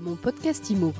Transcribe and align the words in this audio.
Mon 0.00 0.16
podcast 0.16 0.70
IMO. 0.70 0.94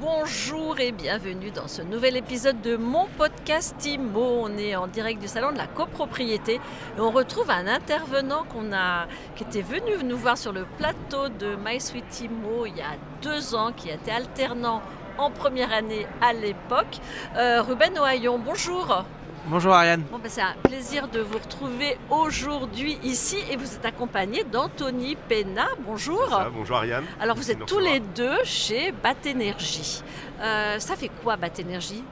Bonjour 0.00 0.78
et 0.78 0.92
bienvenue 0.92 1.50
dans 1.50 1.66
ce 1.66 1.82
nouvel 1.82 2.16
épisode 2.16 2.60
de 2.62 2.76
mon 2.76 3.06
podcast 3.16 3.74
IMO. 3.84 4.44
On 4.44 4.56
est 4.56 4.76
en 4.76 4.86
direct 4.86 5.20
du 5.20 5.26
salon 5.26 5.50
de 5.50 5.58
la 5.58 5.66
copropriété 5.66 6.60
et 6.96 7.00
on 7.00 7.10
retrouve 7.10 7.50
un 7.50 7.66
intervenant 7.66 8.44
qu'on 8.44 8.72
a, 8.72 9.08
qui 9.34 9.42
était 9.42 9.62
venu 9.62 10.04
nous 10.04 10.16
voir 10.16 10.38
sur 10.38 10.52
le 10.52 10.64
plateau 10.76 11.28
de 11.28 11.56
My 11.64 11.80
Sweet 11.80 12.20
IMO 12.20 12.66
il 12.66 12.76
y 12.76 12.80
a 12.80 12.94
deux 13.22 13.56
ans, 13.56 13.72
qui 13.72 13.88
était 13.88 14.12
alternant 14.12 14.82
en 15.18 15.32
première 15.32 15.72
année 15.72 16.06
à 16.20 16.32
l'époque. 16.32 17.00
Euh, 17.36 17.60
Ruben 17.60 17.98
Ohaillon, 17.98 18.38
bonjour. 18.38 19.04
Bonjour 19.46 19.72
Ariane. 19.72 20.02
Bon, 20.10 20.18
ben, 20.18 20.28
c'est 20.30 20.42
un 20.42 20.54
plaisir 20.62 21.08
de 21.08 21.20
vous 21.20 21.38
retrouver 21.38 21.96
aujourd'hui 22.10 22.98
ici 23.02 23.36
et 23.50 23.56
vous 23.56 23.74
êtes 23.74 23.84
accompagné 23.84 24.44
d'Anthony 24.44 25.16
Pena. 25.28 25.68
Bonjour. 25.86 26.28
Ça, 26.28 26.50
bonjour 26.52 26.76
Ariane. 26.76 27.04
Alors 27.20 27.36
vous 27.36 27.50
êtes 27.50 27.64
tous 27.64 27.78
les 27.78 28.00
deux 28.00 28.36
chez 28.44 28.92
Bat 28.92 29.14
Energy. 29.26 30.02
Euh, 30.40 30.78
ça 30.78 30.96
fait 30.96 31.10
quoi 31.22 31.36
Bat 31.36 31.60
Energy? 31.60 32.04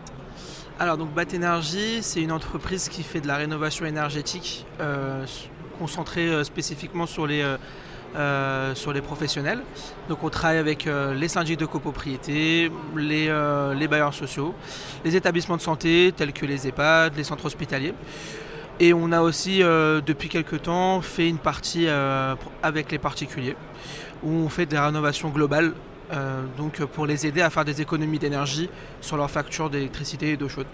Alors 0.79 0.97
donc 0.97 1.13
Bat 1.13 1.35
Energy, 1.35 2.03
c'est 2.03 2.23
une 2.23 2.33
entreprise 2.33 2.89
qui 2.89 3.03
fait 3.03 3.21
de 3.21 3.27
la 3.27 3.37
rénovation 3.37 3.85
énergétique 3.85 4.65
euh, 4.81 5.27
concentrée 5.79 6.29
euh, 6.29 6.45
spécifiquement 6.45 7.07
sur 7.07 7.27
les, 7.27 7.43
euh, 8.15 8.75
sur 8.75 8.93
les 8.93 9.03
professionnels. 9.03 9.61
Donc 10.09 10.25
on 10.25 10.31
travaille 10.31 10.59
avec 10.59 10.87
euh, 10.87 11.15
les 11.15 11.29
syndics 11.29 11.59
de 11.59 11.67
copropriété, 11.67 12.71
les, 12.97 13.29
euh, 13.29 13.75
les 13.75 13.89
bailleurs 13.89 14.15
sociaux, 14.15 14.55
les 15.05 15.17
établissements 15.17 15.57
de 15.57 15.63
santé 15.63 16.15
tels 16.17 16.33
que 16.33 16.47
les 16.47 16.67
EHPAD, 16.67 17.15
les 17.17 17.25
centres 17.25 17.45
hospitaliers. 17.45 17.95
Et 18.81 18.95
on 18.95 19.13
a 19.13 19.23
aussi 19.23 19.61
depuis 19.61 20.29
quelques 20.29 20.63
temps 20.63 21.01
fait 21.01 21.31
une 21.31 21.39
partie 21.39 21.89
avec 22.63 22.93
les 22.93 22.99
particuliers 22.99 23.57
où 24.23 24.29
on 24.29 24.51
fait 24.51 24.67
des 24.67 24.79
rénovations 24.79 25.31
globales 25.31 25.73
donc 26.59 26.85
pour 26.85 27.07
les 27.07 27.27
aider 27.27 27.41
à 27.41 27.49
faire 27.49 27.65
des 27.65 27.81
économies 27.81 28.19
d'énergie 28.19 28.69
sur 29.01 29.17
leurs 29.17 29.31
factures 29.31 29.71
d'électricité 29.71 30.33
et 30.33 30.37
d'eau 30.37 30.51
chaude. 30.51 30.67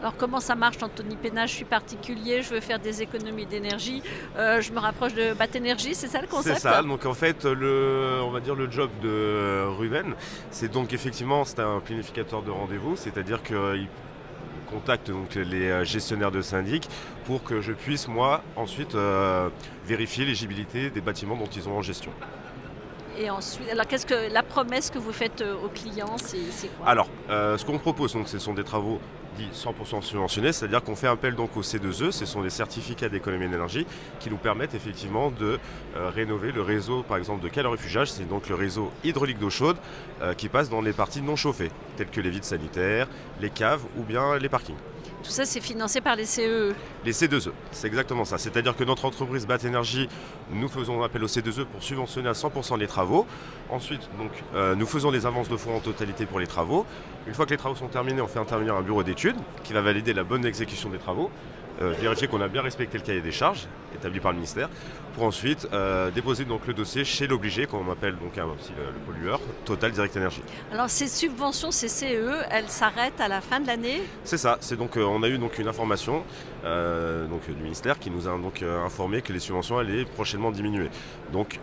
Alors 0.00 0.14
comment 0.16 0.40
ça 0.40 0.54
marche 0.54 0.76
Anthony 0.82 1.16
Pena 1.16 1.46
Je 1.46 1.54
suis 1.54 1.64
particulier, 1.64 2.42
je 2.42 2.50
veux 2.54 2.60
faire 2.60 2.78
des 2.78 3.02
économies 3.02 3.46
d'énergie. 3.46 4.02
Euh, 4.36 4.60
je 4.60 4.72
me 4.72 4.78
rapproche 4.78 5.14
de 5.14 5.32
Bat 5.34 5.56
Energy, 5.56 5.94
c'est 5.94 6.06
ça 6.06 6.18
le 6.20 6.26
C'est 6.26 6.36
concept? 6.36 6.58
ça, 6.58 6.82
donc 6.82 7.06
en 7.06 7.14
fait, 7.14 7.44
le, 7.44 8.20
on 8.22 8.30
va 8.30 8.40
dire 8.40 8.54
le 8.54 8.70
job 8.70 8.90
de 9.02 9.64
Ruben, 9.78 10.14
c'est 10.50 10.70
donc 10.70 10.92
effectivement 10.92 11.44
c'est 11.44 11.60
un 11.60 11.80
planificateur 11.80 12.42
de 12.42 12.50
rendez-vous, 12.50 12.94
c'est-à-dire 12.96 13.42
qu'il 13.42 13.88
contacte 14.70 15.10
donc 15.10 15.34
les 15.34 15.70
euh, 15.70 15.84
gestionnaires 15.84 16.30
de 16.32 16.42
syndic 16.42 16.88
pour 17.24 17.42
que 17.42 17.60
je 17.60 17.72
puisse 17.72 18.06
moi 18.06 18.42
ensuite 18.56 18.94
euh, 18.94 19.48
vérifier 19.86 20.24
l'éligibilité 20.24 20.90
des 20.90 21.00
bâtiments 21.00 21.36
dont 21.36 21.46
ils 21.46 21.68
ont 21.68 21.78
en 21.78 21.82
gestion. 21.82 22.10
Et 23.18 23.30
ensuite, 23.30 23.70
alors 23.70 23.86
qu'est-ce 23.86 24.04
que 24.04 24.30
la 24.30 24.42
promesse 24.42 24.90
que 24.90 24.98
vous 24.98 25.12
faites 25.12 25.40
euh, 25.40 25.54
aux 25.64 25.68
clients, 25.68 26.18
c'est 26.18 26.36
c'est 26.50 26.68
quoi? 26.76 26.86
Alors, 26.86 27.08
euh, 27.30 27.56
ce 27.56 27.64
qu'on 27.64 27.78
propose, 27.78 28.12
donc, 28.12 28.28
ce 28.28 28.38
sont 28.38 28.52
des 28.52 28.64
travaux 28.64 29.00
dits 29.36 29.48
100% 29.52 30.02
subventionnés, 30.02 30.52
c'est-à-dire 30.52 30.82
qu'on 30.82 30.96
fait 30.96 31.06
appel 31.06 31.34
donc 31.34 31.56
au 31.56 31.62
C2E, 31.62 32.10
ce 32.10 32.26
sont 32.26 32.42
des 32.42 32.50
certificats 32.50 33.08
d'économie 33.08 33.48
d'énergie 33.48 33.86
qui 34.20 34.30
nous 34.30 34.36
permettent 34.36 34.74
effectivement 34.74 35.30
de 35.30 35.58
euh, 35.96 36.10
rénover 36.10 36.52
le 36.52 36.62
réseau, 36.62 37.02
par 37.02 37.16
exemple, 37.16 37.42
de 37.42 37.48
calorifugage, 37.48 38.10
c'est 38.10 38.28
donc 38.28 38.48
le 38.48 38.54
réseau 38.54 38.90
hydraulique 39.04 39.38
d'eau 39.38 39.50
chaude 39.50 39.76
euh, 40.22 40.34
qui 40.34 40.48
passe 40.48 40.70
dans 40.70 40.80
les 40.80 40.92
parties 40.92 41.22
non 41.22 41.36
chauffées, 41.36 41.70
telles 41.96 42.10
que 42.10 42.20
les 42.20 42.30
vides 42.30 42.44
sanitaires, 42.44 43.08
les 43.40 43.50
caves 43.50 43.82
ou 43.98 44.02
bien 44.02 44.38
les 44.38 44.48
parkings. 44.48 44.76
Tout 45.26 45.32
ça, 45.32 45.44
c'est 45.44 45.60
financé 45.60 46.00
par 46.00 46.14
les 46.14 46.22
E. 46.22 46.70
CE. 46.70 46.74
Les 47.04 47.10
C2E, 47.10 47.50
c'est 47.72 47.88
exactement 47.88 48.24
ça. 48.24 48.38
C'est-à-dire 48.38 48.76
que 48.76 48.84
notre 48.84 49.06
entreprise 49.06 49.44
Bat 49.44 49.58
Energy, 49.66 50.08
nous 50.52 50.68
faisons 50.68 51.02
appel 51.02 51.24
au 51.24 51.26
C2E 51.26 51.64
pour 51.64 51.82
subventionner 51.82 52.28
à 52.28 52.32
100% 52.32 52.78
les 52.78 52.86
travaux. 52.86 53.26
Ensuite, 53.68 54.02
donc, 54.18 54.30
euh, 54.54 54.76
nous 54.76 54.86
faisons 54.86 55.10
les 55.10 55.26
avances 55.26 55.48
de 55.48 55.56
fonds 55.56 55.74
en 55.74 55.80
totalité 55.80 56.26
pour 56.26 56.38
les 56.38 56.46
travaux. 56.46 56.86
Une 57.26 57.34
fois 57.34 57.44
que 57.44 57.50
les 57.50 57.56
travaux 57.56 57.74
sont 57.74 57.88
terminés, 57.88 58.20
on 58.20 58.28
fait 58.28 58.38
intervenir 58.38 58.76
un 58.76 58.82
bureau 58.82 59.02
d'études 59.02 59.25
qui 59.64 59.72
va 59.72 59.80
valider 59.80 60.12
la 60.12 60.24
bonne 60.24 60.44
exécution 60.44 60.88
des 60.90 60.98
travaux, 60.98 61.30
euh, 61.82 61.92
vérifier 61.98 62.28
qu'on 62.28 62.40
a 62.40 62.48
bien 62.48 62.62
respecté 62.62 62.98
le 62.98 63.04
cahier 63.04 63.20
des 63.20 63.32
charges 63.32 63.66
établi 63.94 64.20
par 64.20 64.32
le 64.32 64.36
ministère, 64.36 64.68
pour 65.16 65.24
ensuite 65.24 65.66
euh, 65.72 66.10
déposer 66.10 66.44
donc 66.44 66.66
le 66.66 66.74
dossier 66.74 67.02
chez 67.04 67.26
l'obligé, 67.26 67.64
qu'on 67.66 67.90
appelle 67.90 68.16
donc 68.18 68.36
un- 68.36 68.44
aussi 68.44 68.70
le, 68.76 68.84
le 68.92 69.00
pollueur, 69.12 69.40
Total 69.64 69.90
Direct 69.90 70.14
Energy. 70.16 70.42
Alors 70.70 70.90
ces 70.90 71.08
subventions, 71.08 71.70
ces 71.70 71.88
CE, 71.88 72.44
elles 72.50 72.68
s'arrêtent 72.68 73.20
à 73.20 73.26
la 73.28 73.40
fin 73.40 73.58
de 73.58 73.66
l'année? 73.66 74.02
C'est 74.24 74.36
ça, 74.36 74.58
c'est 74.60 74.76
donc 74.76 74.96
euh, 74.98 75.04
on 75.04 75.22
a 75.22 75.28
eu 75.28 75.38
donc 75.38 75.58
une 75.58 75.68
information 75.68 76.22
euh, 76.66 77.26
donc, 77.26 77.46
du 77.46 77.62
ministère 77.62 77.98
qui 77.98 78.10
nous 78.10 78.28
a 78.28 78.36
donc 78.36 78.62
informé 78.62 79.22
que 79.22 79.32
les 79.32 79.40
subventions 79.40 79.78
allaient 79.78 80.04
prochainement 80.04 80.50
diminuer. 80.50 80.90
Donc 81.32 81.58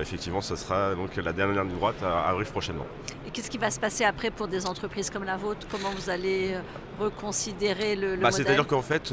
effectivement 0.00 0.40
ce 0.40 0.56
sera 0.56 0.94
donc 0.94 1.14
la 1.16 1.32
dernière 1.32 1.62
ligne 1.64 1.74
droite 1.76 2.02
à- 2.02 2.30
arrive 2.30 2.50
prochainement. 2.50 2.86
Et 3.26 3.30
qu'est-ce 3.30 3.50
qui 3.50 3.58
va 3.58 3.70
se 3.70 3.78
passer 3.80 4.04
après 4.04 4.30
pour 4.30 4.48
des 4.48 4.64
entreprises 4.66 5.10
comme 5.10 5.24
la 5.24 5.36
vôtre? 5.36 5.66
Comment 5.70 5.90
vous 5.90 6.08
allez 6.08 6.54
reconsidérer 6.98 7.96
le, 7.96 8.16
le 8.16 8.22
Bah, 8.22 8.30
modèle? 8.30 8.32
C'est-à-dire 8.46 8.66
qu'en 8.66 8.82
fait 8.82 9.12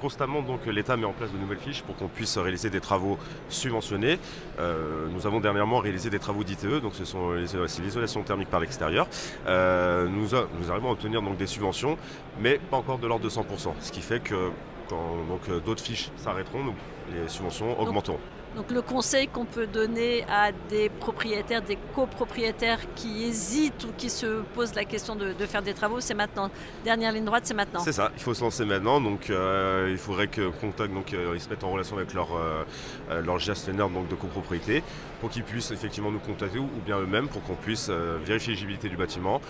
constamment 0.00 0.42
donc 0.42 0.64
l'État 0.66 0.96
met 0.96 1.04
en 1.04 1.12
place 1.12 1.32
de 1.32 1.38
nouvelles 1.38 1.58
fiches 1.58 1.82
pour 1.82 1.96
qu'on 1.96 2.08
puisse 2.08 2.36
réaliser 2.38 2.70
des 2.70 2.80
travaux 2.80 3.18
subventionnés. 3.48 4.18
Euh, 4.58 5.06
nous 5.10 5.26
avons 5.26 5.40
dernièrement 5.40 5.78
réalisé 5.78 6.10
des 6.10 6.18
travaux 6.18 6.44
d'ITE, 6.44 6.80
donc 6.80 6.94
ce 6.94 7.04
sont 7.04 7.32
l'isolation 7.32 8.22
thermique 8.22 8.48
par 8.50 8.60
l'extérieur. 8.60 9.06
Euh, 9.46 10.06
nous, 10.08 10.34
a- 10.34 10.46
nous 10.60 10.70
arrivons 10.70 10.88
à 10.88 10.92
obtenir 10.92 11.22
donc 11.22 11.36
des 11.36 11.46
subventions, 11.46 11.96
mais 12.40 12.58
pas 12.70 12.76
encore 12.76 12.98
de 12.98 13.06
l'ordre 13.06 13.24
de 13.24 13.30
100%, 13.30 13.74
ce 13.80 13.92
qui 13.92 14.00
fait 14.00 14.20
que 14.20 14.50
quand 14.88 15.16
euh, 15.50 15.60
d'autres 15.60 15.82
fiches 15.82 16.10
s'arrêteront, 16.16 16.74
les 17.12 17.28
subventions 17.28 17.78
augmenteront. 17.80 18.18
Donc 18.56 18.70
le 18.70 18.82
conseil 18.82 19.28
qu'on 19.28 19.44
peut 19.44 19.66
donner 19.66 20.24
à 20.24 20.50
des 20.68 20.88
propriétaires, 20.88 21.62
des 21.62 21.78
copropriétaires 21.94 22.80
qui 22.94 23.24
hésitent 23.24 23.84
ou 23.84 23.92
qui 23.96 24.10
se 24.10 24.42
posent 24.54 24.74
la 24.74 24.84
question 24.84 25.14
de, 25.14 25.32
faire 25.46 25.62
des 25.62 25.74
travaux, 25.74 26.00
c'est 26.00 26.14
maintenant. 26.14 26.50
Dernière 26.84 27.12
ligne 27.12 27.24
droite, 27.24 27.44
c'est 27.46 27.54
maintenant. 27.54 27.80
C'est 27.80 27.92
ça, 27.92 28.10
il 28.16 28.22
faut 28.22 28.34
se 28.34 28.42
lancer 28.42 28.64
maintenant. 28.64 29.00
Donc, 29.00 29.30
euh, 29.30 29.88
il 29.90 29.98
faudrait 29.98 30.28
que 30.28 30.48
Contact 30.48 30.92
donc, 30.92 31.12
euh, 31.12 31.32
ils 31.34 31.40
se 31.40 31.48
mettent 31.48 31.64
en 31.64 31.70
relation 31.70 31.96
avec 31.96 32.14
leur, 32.14 32.28
euh, 32.36 33.38
gestionnaire 33.38 33.88
de 33.88 34.14
copropriété 34.14 34.82
pour 35.20 35.30
qu'ils 35.30 35.44
puissent 35.44 35.70
effectivement 35.70 36.10
nous 36.10 36.18
contacter 36.18 36.58
ou, 36.58 36.68
bien 36.84 36.98
eux-mêmes 36.98 37.28
pour 37.28 37.42
qu'on 37.42 37.54
puisse 37.54 37.88
vérifier 37.90 38.52
l'éligibilité 38.52 38.88
du 38.88 38.96
bâtiment, 38.96 39.40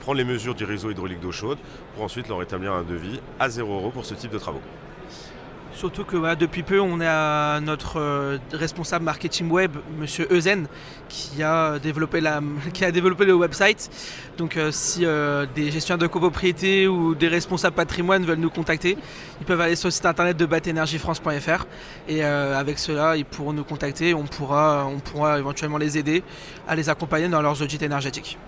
prendre 0.00 0.16
les 0.16 0.24
mesures 0.24 0.54
du 0.54 0.64
réseau 0.64 0.90
hydraulique 0.90 1.20
d'eau 1.20 1.32
chaude 1.32 1.58
pour 1.94 2.04
ensuite 2.04 2.28
leur 2.28 2.40
établir 2.42 2.72
un 2.72 2.82
devis 2.82 3.20
à 3.38 3.50
0 3.50 3.74
euros 3.74 3.90
pour 3.90 4.06
ce 4.06 4.14
type 4.14 4.30
de 4.30 4.38
travaux. 4.38 4.62
Surtout 5.74 6.04
que 6.04 6.16
voilà, 6.16 6.36
depuis 6.36 6.62
peu, 6.62 6.80
on 6.80 7.00
a 7.00 7.58
notre 7.60 7.98
euh, 7.98 8.38
responsable 8.52 9.04
marketing 9.04 9.50
web, 9.50 9.72
Monsieur 9.98 10.28
Euzen, 10.32 10.68
qui 11.08 11.42
a 11.42 11.80
développé, 11.80 12.20
la, 12.20 12.40
qui 12.72 12.84
a 12.84 12.92
développé 12.92 13.24
le 13.24 13.34
website. 13.34 13.90
Donc 14.38 14.56
euh, 14.56 14.70
si 14.70 15.04
euh, 15.04 15.46
des 15.52 15.72
gestionnaires 15.72 15.98
de 15.98 16.06
copropriété 16.06 16.86
ou 16.86 17.16
des 17.16 17.26
responsables 17.26 17.74
patrimoine 17.74 18.24
veulent 18.24 18.38
nous 18.38 18.50
contacter, 18.50 18.96
ils 19.40 19.46
peuvent 19.46 19.60
aller 19.60 19.74
sur 19.74 19.88
le 19.88 19.92
site 19.92 20.06
internet 20.06 20.36
de 20.36 20.46
batenergiefrance.fr 20.46 21.66
et 22.08 22.22
avec 22.22 22.78
cela, 22.78 23.16
ils 23.16 23.24
pourront 23.24 23.52
nous 23.52 23.64
contacter. 23.64 24.14
On 24.14 24.24
pourra, 24.24 24.86
on 24.86 25.00
pourra 25.00 25.38
éventuellement 25.38 25.78
les 25.78 25.98
aider 25.98 26.22
à 26.68 26.76
les 26.76 26.88
accompagner 26.88 27.28
dans 27.28 27.42
leurs 27.42 27.60
audits 27.62 27.84
énergétiques. 27.84 28.38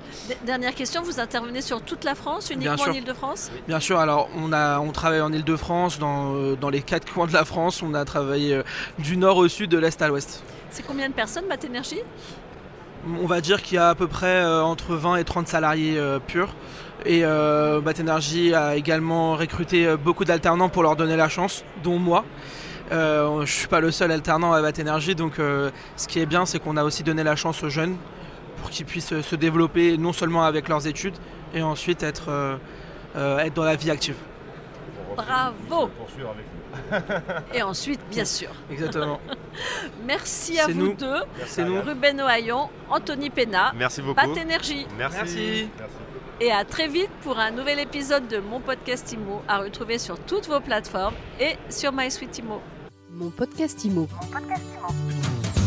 Dernière 0.45 0.75
question, 0.75 1.03
vous 1.03 1.19
intervenez 1.19 1.61
sur 1.61 1.83
toute 1.83 2.05
la 2.05 2.15
France, 2.15 2.51
uniquement 2.51 2.83
en 2.83 2.93
Ile-de-France 2.93 3.51
Bien 3.67 3.81
sûr, 3.81 3.99
alors 3.99 4.29
on, 4.37 4.53
a, 4.53 4.79
on 4.79 4.93
travaille 4.93 5.21
en 5.21 5.33
Ile-de-France, 5.33 5.99
dans, 5.99 6.55
dans 6.55 6.71
les 6.71 6.83
quatre 6.83 7.05
coins 7.17 7.27
de 7.27 7.33
la 7.33 7.47
France. 7.47 7.83
On 7.83 7.95
a 7.95 8.05
travaillé 8.05 8.55
euh, 8.55 8.63
du 8.99 9.17
nord 9.17 9.39
au 9.39 9.49
sud, 9.49 9.71
de 9.71 9.79
l'est 9.79 10.01
à 10.03 10.09
l'ouest. 10.09 10.45
C'est 10.71 10.85
combien 10.85 11.09
de 11.09 11.15
personnes, 11.15 11.47
Bat 11.49 11.67
Energy? 11.67 12.01
On 13.21 13.27
va 13.27 13.41
dire 13.41 13.63
qu'il 13.63 13.77
y 13.77 13.79
a 13.79 13.89
à 13.89 13.95
peu 13.95 14.07
près 14.07 14.43
euh, 14.43 14.63
entre 14.63 14.95
20 14.95 15.17
et 15.17 15.25
30 15.25 15.49
salariés 15.49 15.97
euh, 15.97 16.19
purs. 16.19 16.51
Et 17.07 17.25
euh, 17.25 17.81
Bat 17.81 18.01
Energy 18.01 18.53
a 18.53 18.77
également 18.77 19.35
recruté 19.37 19.97
beaucoup 19.97 20.25
d'alternants 20.27 20.69
pour 20.69 20.83
leur 20.83 20.95
donner 20.97 21.17
la 21.17 21.29
chance, 21.29 21.65
dont 21.83 21.99
moi. 21.99 22.25
Euh, 22.93 23.37
je 23.37 23.41
ne 23.41 23.47
suis 23.47 23.69
pas 23.69 23.81
le 23.81 23.91
seul 23.91 24.13
alternant 24.13 24.53
à 24.53 24.61
Bat 24.61 24.81
Energy, 24.81 25.15
donc 25.15 25.39
euh, 25.39 25.71
ce 25.97 26.07
qui 26.07 26.21
est 26.21 26.27
bien, 26.27 26.45
c'est 26.47 26.59
qu'on 26.59 26.77
a 26.77 26.85
aussi 26.85 27.03
donné 27.03 27.25
la 27.25 27.35
chance 27.35 27.63
aux 27.63 27.71
jeunes 27.71 27.97
pour 28.59 28.71
qu'ils 28.71 28.87
puissent 28.87 29.21
se 29.21 29.37
développer 29.37 29.97
non 29.97 30.13
seulement 30.13 30.45
avec 30.45 30.69
leurs 30.69 30.87
études, 30.87 31.15
et 31.55 31.63
ensuite 31.63 32.03
être, 32.03 32.29
euh, 32.29 33.39
être 33.39 33.55
dans 33.55 33.65
la 33.65 33.77
vie 33.77 33.91
active. 33.91 34.17
Bravo 35.17 35.91
Et 37.55 37.63
ensuite, 37.63 38.01
bien 38.11 38.25
sûr. 38.25 38.51
Exactement. 38.71 39.21
Merci 40.05 40.61
à 40.61 40.67
vous 40.67 40.75
nous. 40.75 40.95
deux, 40.95 41.23
C'est 41.47 41.65
nous. 41.65 41.81
Ruben 41.81 42.21
Ohaillon, 42.21 42.69
Anthony 42.91 43.31
Pena, 43.31 43.73
Merci 43.77 44.03
beaucoup. 44.03 44.15
Bat 44.15 44.41
Energy. 44.41 44.87
Merci. 44.99 45.17
Merci. 45.17 45.69
Et 46.41 46.53
à 46.53 46.65
très 46.65 46.87
vite 46.87 47.11
pour 47.23 47.39
un 47.39 47.51
nouvel 47.51 47.79
épisode 47.79 48.29
de 48.29 48.39
mon 48.39 48.61
podcast 48.61 49.11
IMO 49.13 49.41
à 49.49 49.59
retrouver 49.59 49.99
sur 49.99 50.19
toutes 50.19 50.47
vos 50.49 50.61
plateformes 50.61 51.15
et 51.41 51.57
sur 51.71 51.93
MySuite 51.93 52.39
IMO. 52.39 52.61
Mon 53.11 53.31
podcast 53.31 53.83
IMO. 53.85 54.07
Mon 54.13 54.31
podcast 54.31 54.63
IMO. 54.77 55.66